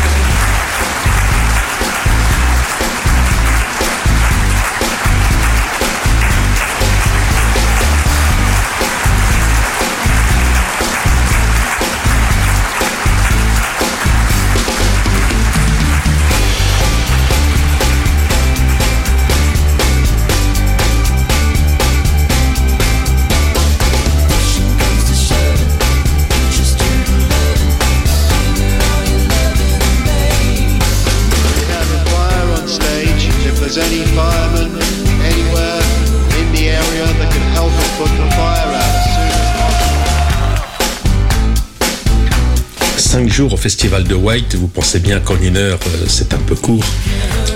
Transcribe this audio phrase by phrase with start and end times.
[43.64, 46.84] festival de White, vous pensez bien qu'en une heure, euh, c'est un peu court.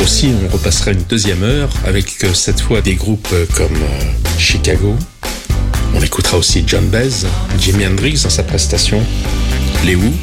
[0.02, 3.78] Aussi, on repassera une deuxième heure avec euh, cette fois des groupes euh, comme
[4.40, 4.96] Chicago.
[5.94, 7.10] On écoutera aussi John bez
[7.60, 9.04] Jimi Hendrix dans sa prestation,
[9.84, 10.14] Les Who,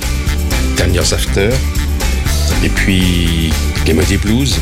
[0.78, 1.50] Ten Years After,
[2.64, 3.50] et puis
[3.86, 4.54] les Muddy Blues.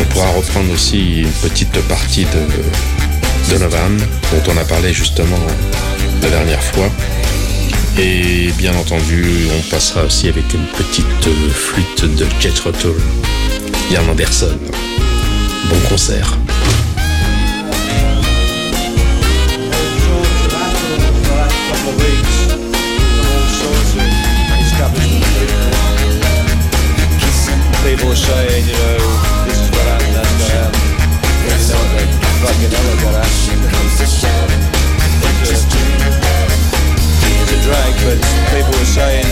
[0.00, 3.94] On pourra reprendre aussi une petite partie de Donovan,
[4.32, 5.36] dont on a parlé justement
[6.22, 6.88] la dernière fois.
[7.98, 9.24] Et bien entendu,
[9.58, 12.90] on passera aussi avec une petite euh, flûte de Jet Rotal,
[13.90, 14.54] Yann Anderson.
[15.70, 16.36] Bon concert.
[38.06, 38.16] but
[38.54, 39.26] people were saying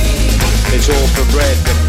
[0.74, 1.83] it's all for bread,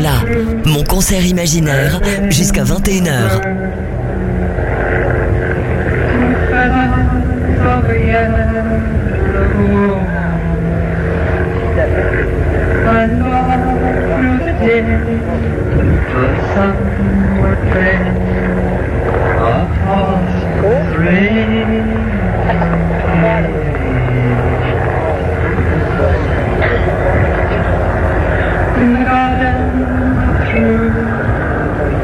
[0.00, 0.12] là,
[0.66, 3.40] mon concert imaginaire jusqu'à 21h.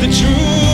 [0.06, 0.65] the truth.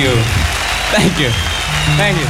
[0.00, 0.14] you.
[0.94, 1.30] Thank you.
[2.00, 2.26] Thank you.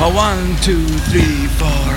[0.00, 1.87] A One, two, three, four.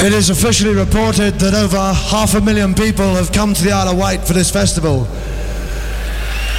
[0.06, 3.90] It is officially reported that over half a million people have come to the Isle
[3.92, 5.04] of Wight for this festival.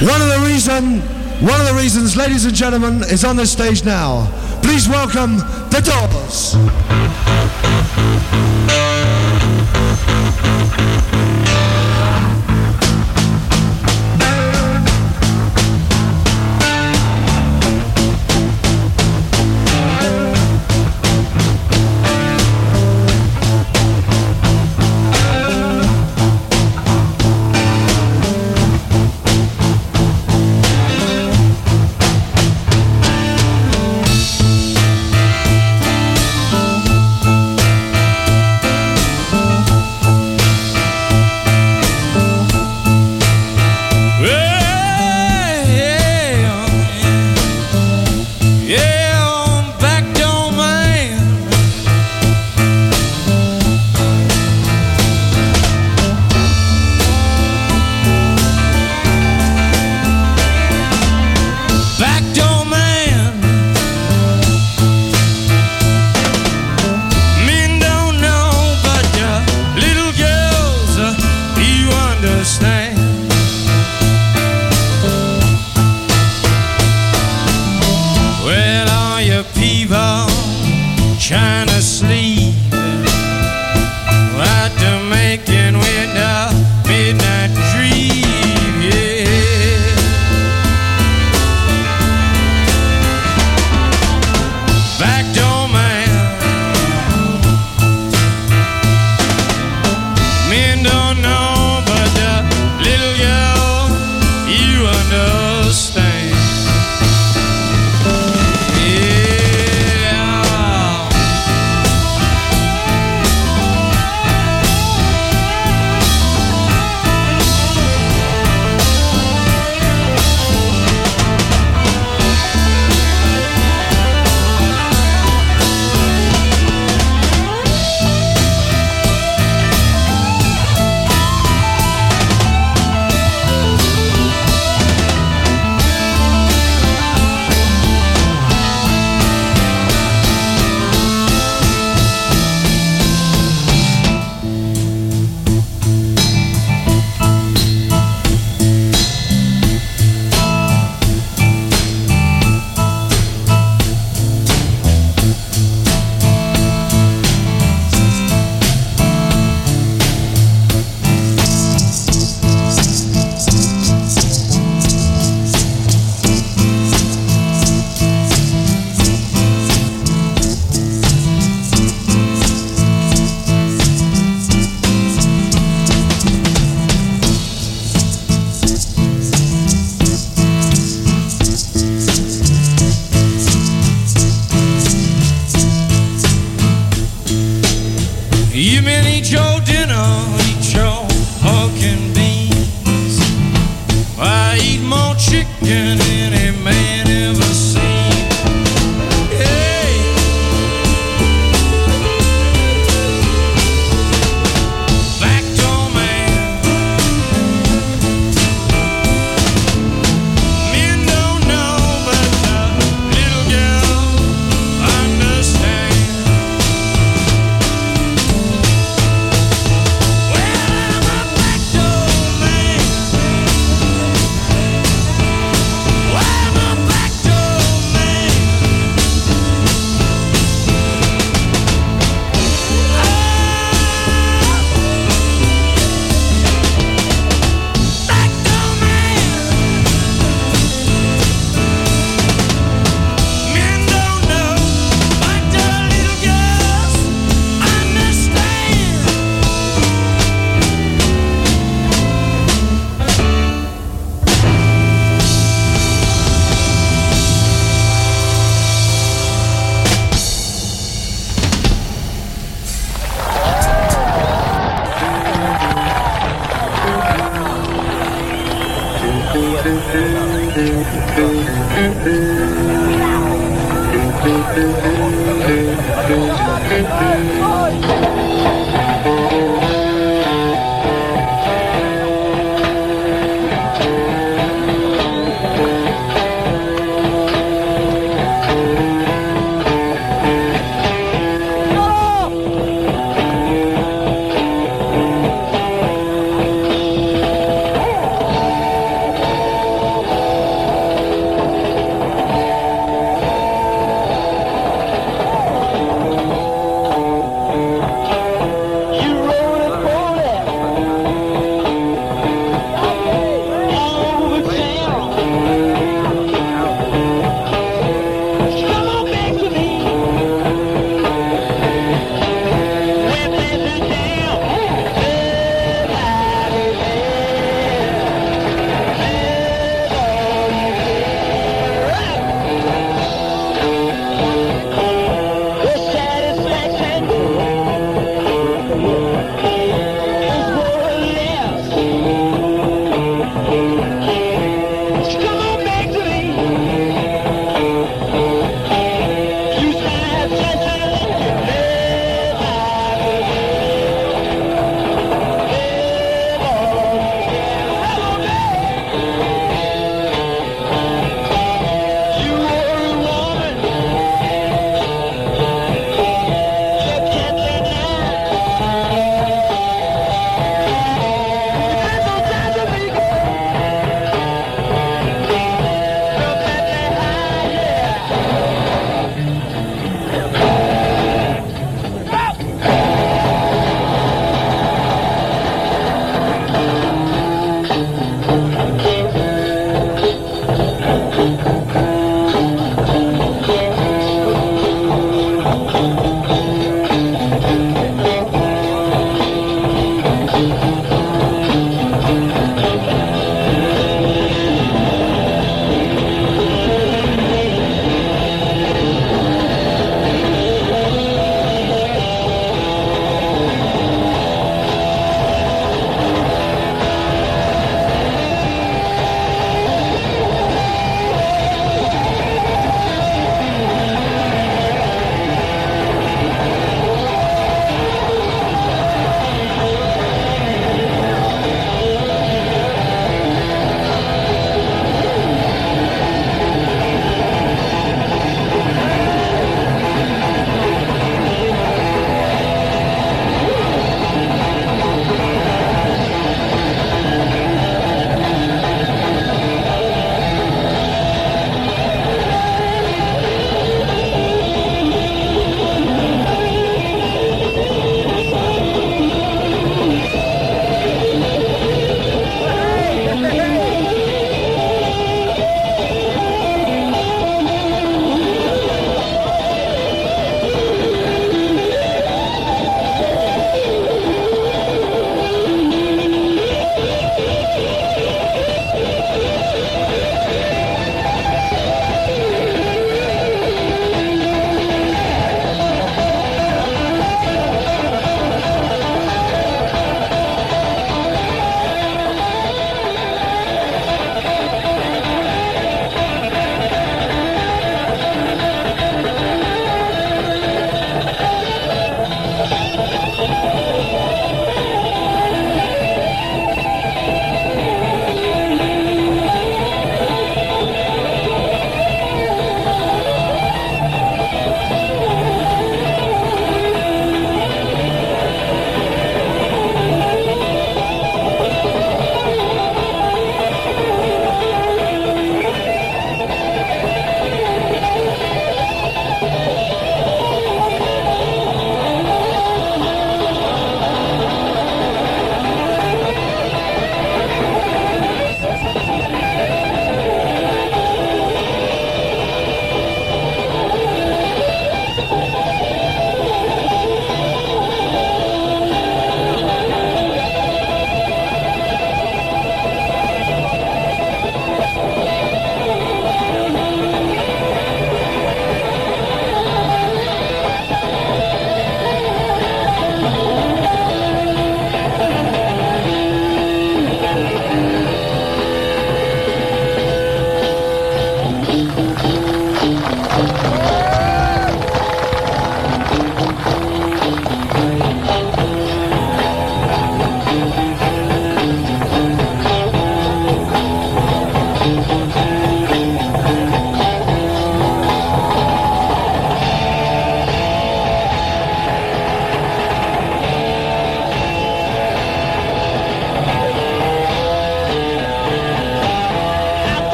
[0.00, 1.00] One of the reason,
[1.46, 4.26] one of the reasons, ladies and gentlemen, is on this stage now.
[4.62, 5.36] Please welcome
[5.68, 6.56] the Doors.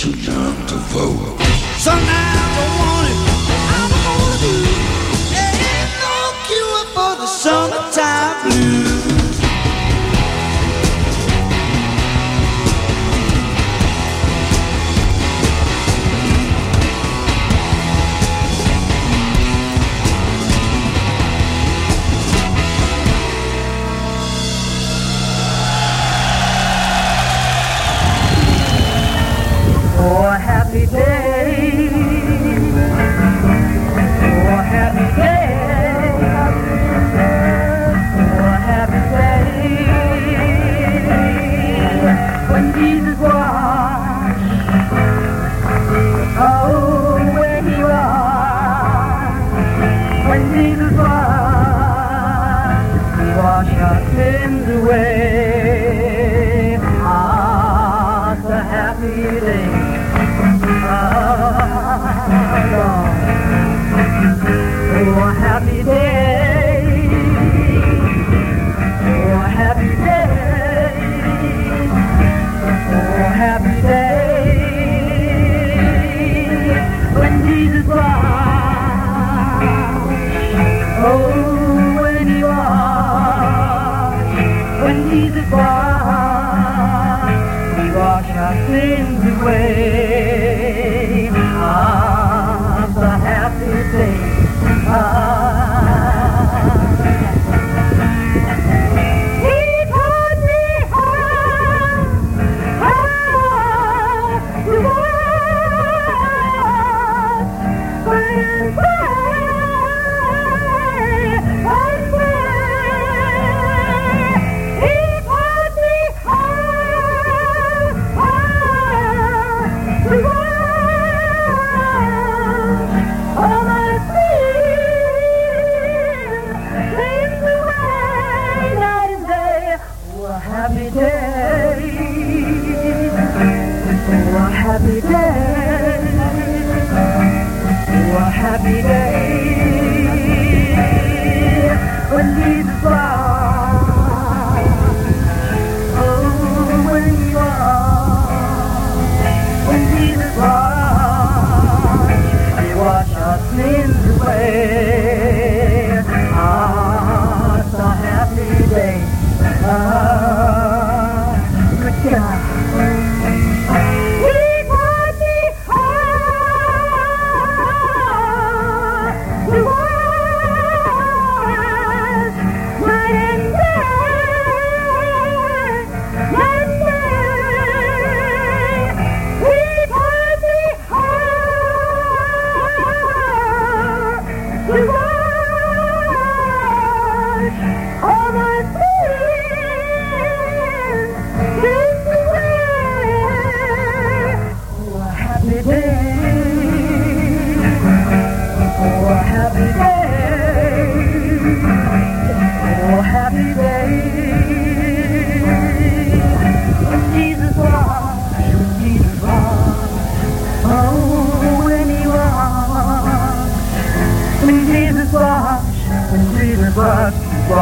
[0.00, 0.49] to you.